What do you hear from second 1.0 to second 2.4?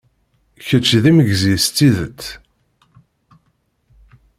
d imegzi s tidet!